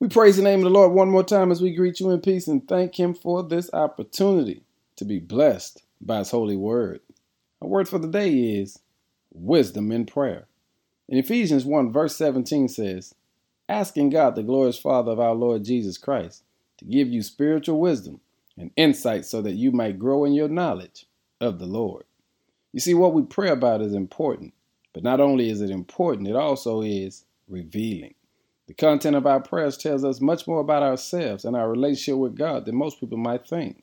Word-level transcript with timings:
We 0.00 0.08
praise 0.08 0.38
the 0.38 0.42
name 0.42 0.60
of 0.60 0.64
the 0.64 0.70
Lord 0.70 0.92
one 0.92 1.10
more 1.10 1.22
time 1.22 1.52
as 1.52 1.60
we 1.60 1.74
greet 1.74 2.00
you 2.00 2.08
in 2.08 2.22
peace 2.22 2.48
and 2.48 2.66
thank 2.66 2.98
Him 2.98 3.12
for 3.12 3.42
this 3.42 3.68
opportunity 3.74 4.62
to 4.96 5.04
be 5.04 5.18
blessed 5.18 5.82
by 6.00 6.20
His 6.20 6.30
holy 6.30 6.56
word. 6.56 7.00
Our 7.60 7.68
word 7.68 7.86
for 7.86 7.98
the 7.98 8.08
day 8.08 8.32
is 8.32 8.78
wisdom 9.30 9.92
in 9.92 10.06
prayer. 10.06 10.46
In 11.06 11.18
Ephesians 11.18 11.66
1, 11.66 11.92
verse 11.92 12.16
17 12.16 12.68
says, 12.68 13.14
Asking 13.68 14.08
God, 14.08 14.36
the 14.36 14.42
glorious 14.42 14.78
Father 14.78 15.12
of 15.12 15.20
our 15.20 15.34
Lord 15.34 15.64
Jesus 15.64 15.98
Christ, 15.98 16.44
to 16.78 16.86
give 16.86 17.08
you 17.08 17.20
spiritual 17.20 17.78
wisdom 17.78 18.20
and 18.56 18.70
insight 18.76 19.26
so 19.26 19.42
that 19.42 19.56
you 19.56 19.70
might 19.70 19.98
grow 19.98 20.24
in 20.24 20.32
your 20.32 20.48
knowledge 20.48 21.04
of 21.42 21.58
the 21.58 21.66
Lord. 21.66 22.04
You 22.72 22.80
see, 22.80 22.94
what 22.94 23.12
we 23.12 23.22
pray 23.22 23.50
about 23.50 23.82
is 23.82 23.92
important, 23.92 24.54
but 24.94 25.02
not 25.02 25.20
only 25.20 25.50
is 25.50 25.60
it 25.60 25.68
important, 25.68 26.26
it 26.26 26.36
also 26.36 26.80
is 26.80 27.26
revealing. 27.48 28.14
The 28.70 28.74
content 28.74 29.16
of 29.16 29.26
our 29.26 29.40
prayers 29.40 29.76
tells 29.76 30.04
us 30.04 30.20
much 30.20 30.46
more 30.46 30.60
about 30.60 30.84
ourselves 30.84 31.44
and 31.44 31.56
our 31.56 31.68
relationship 31.68 32.20
with 32.20 32.36
God 32.36 32.66
than 32.66 32.76
most 32.76 33.00
people 33.00 33.18
might 33.18 33.44
think. 33.44 33.82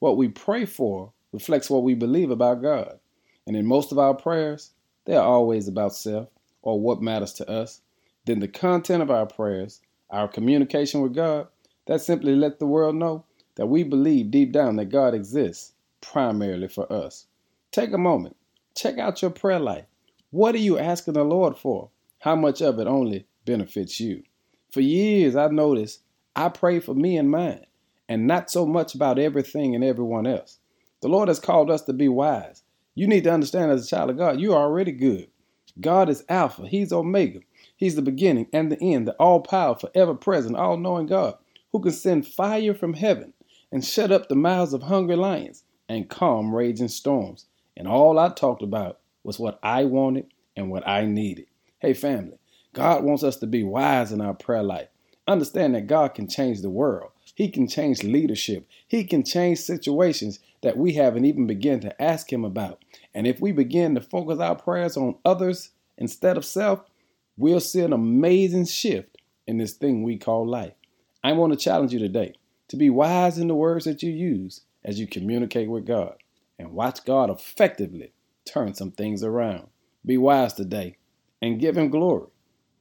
What 0.00 0.16
we 0.16 0.26
pray 0.26 0.64
for 0.64 1.12
reflects 1.30 1.70
what 1.70 1.84
we 1.84 1.94
believe 1.94 2.32
about 2.32 2.60
God. 2.60 2.98
And 3.46 3.54
in 3.54 3.66
most 3.66 3.92
of 3.92 4.00
our 4.00 4.14
prayers, 4.14 4.72
they 5.04 5.14
are 5.14 5.24
always 5.24 5.68
about 5.68 5.94
self 5.94 6.28
or 6.62 6.80
what 6.80 7.00
matters 7.00 7.34
to 7.34 7.48
us. 7.48 7.82
Then 8.24 8.40
the 8.40 8.48
content 8.48 9.00
of 9.00 9.12
our 9.12 9.26
prayers, 9.26 9.80
our 10.10 10.26
communication 10.26 11.02
with 11.02 11.14
God, 11.14 11.46
that 11.86 12.00
simply 12.00 12.34
lets 12.34 12.58
the 12.58 12.66
world 12.66 12.96
know 12.96 13.24
that 13.54 13.66
we 13.66 13.84
believe 13.84 14.32
deep 14.32 14.50
down 14.50 14.74
that 14.74 14.86
God 14.86 15.14
exists 15.14 15.72
primarily 16.00 16.66
for 16.66 16.92
us. 16.92 17.26
Take 17.70 17.92
a 17.92 17.96
moment, 17.96 18.34
check 18.74 18.98
out 18.98 19.22
your 19.22 19.30
prayer 19.30 19.60
life. 19.60 19.84
What 20.30 20.56
are 20.56 20.58
you 20.58 20.80
asking 20.80 21.14
the 21.14 21.22
Lord 21.22 21.56
for? 21.56 21.90
How 22.18 22.34
much 22.34 22.60
of 22.60 22.80
it 22.80 22.88
only 22.88 23.26
benefits 23.46 23.98
you. 23.98 24.24
For 24.70 24.82
years, 24.82 25.34
I 25.34 25.48
noticed 25.48 26.02
I 26.34 26.50
pray 26.50 26.80
for 26.80 26.94
me 26.94 27.16
and 27.16 27.30
mine, 27.30 27.64
and 28.10 28.26
not 28.26 28.50
so 28.50 28.66
much 28.66 28.94
about 28.94 29.18
everything 29.18 29.74
and 29.74 29.82
everyone 29.82 30.26
else. 30.26 30.58
The 31.00 31.08
Lord 31.08 31.28
has 31.28 31.40
called 31.40 31.70
us 31.70 31.80
to 31.82 31.94
be 31.94 32.08
wise. 32.08 32.62
You 32.94 33.06
need 33.06 33.24
to 33.24 33.32
understand 33.32 33.72
as 33.72 33.86
a 33.86 33.88
child 33.88 34.10
of 34.10 34.18
God, 34.18 34.38
you 34.38 34.52
are 34.52 34.62
already 34.62 34.92
good. 34.92 35.28
God 35.80 36.10
is 36.10 36.24
Alpha, 36.28 36.66
He's 36.68 36.92
Omega. 36.92 37.40
He's 37.76 37.94
the 37.94 38.02
beginning 38.02 38.48
and 38.52 38.70
the 38.70 38.80
end, 38.82 39.08
the 39.08 39.12
all 39.14 39.40
powerful, 39.40 39.90
ever 39.94 40.14
present, 40.14 40.56
all 40.56 40.76
knowing 40.76 41.06
God, 41.06 41.36
who 41.72 41.80
can 41.80 41.92
send 41.92 42.26
fire 42.26 42.74
from 42.74 42.94
heaven 42.94 43.32
and 43.72 43.84
shut 43.84 44.12
up 44.12 44.28
the 44.28 44.34
mouths 44.34 44.72
of 44.72 44.82
hungry 44.82 45.16
lions 45.16 45.64
and 45.88 46.08
calm 46.08 46.54
raging 46.54 46.88
storms. 46.88 47.46
And 47.76 47.86
all 47.86 48.18
I 48.18 48.30
talked 48.30 48.62
about 48.62 49.00
was 49.22 49.38
what 49.38 49.58
I 49.62 49.84
wanted 49.84 50.26
and 50.56 50.70
what 50.70 50.86
I 50.88 51.04
needed. 51.04 51.46
Hey, 51.78 51.92
family, 51.92 52.38
God 52.76 53.04
wants 53.04 53.22
us 53.22 53.36
to 53.38 53.46
be 53.46 53.62
wise 53.62 54.12
in 54.12 54.20
our 54.20 54.34
prayer 54.34 54.62
life. 54.62 54.88
Understand 55.26 55.74
that 55.74 55.86
God 55.86 56.12
can 56.12 56.28
change 56.28 56.60
the 56.60 56.68
world. 56.68 57.10
He 57.34 57.48
can 57.48 57.66
change 57.66 58.02
leadership. 58.02 58.68
He 58.86 59.02
can 59.04 59.24
change 59.24 59.60
situations 59.60 60.40
that 60.60 60.76
we 60.76 60.92
haven't 60.92 61.24
even 61.24 61.46
begun 61.46 61.80
to 61.80 62.02
ask 62.02 62.30
Him 62.30 62.44
about. 62.44 62.84
And 63.14 63.26
if 63.26 63.40
we 63.40 63.50
begin 63.50 63.94
to 63.94 64.02
focus 64.02 64.40
our 64.40 64.56
prayers 64.56 64.94
on 64.98 65.16
others 65.24 65.70
instead 65.96 66.36
of 66.36 66.44
self, 66.44 66.82
we'll 67.38 67.60
see 67.60 67.80
an 67.80 67.94
amazing 67.94 68.66
shift 68.66 69.16
in 69.46 69.56
this 69.56 69.72
thing 69.72 70.02
we 70.02 70.18
call 70.18 70.46
life. 70.46 70.74
I 71.24 71.32
want 71.32 71.54
to 71.54 71.58
challenge 71.58 71.94
you 71.94 71.98
today 71.98 72.34
to 72.68 72.76
be 72.76 72.90
wise 72.90 73.38
in 73.38 73.48
the 73.48 73.54
words 73.54 73.86
that 73.86 74.02
you 74.02 74.12
use 74.12 74.66
as 74.84 75.00
you 75.00 75.06
communicate 75.06 75.70
with 75.70 75.86
God 75.86 76.16
and 76.58 76.72
watch 76.72 77.06
God 77.06 77.30
effectively 77.30 78.12
turn 78.44 78.74
some 78.74 78.90
things 78.90 79.24
around. 79.24 79.68
Be 80.04 80.18
wise 80.18 80.52
today 80.52 80.98
and 81.40 81.58
give 81.58 81.78
Him 81.78 81.88
glory. 81.88 82.28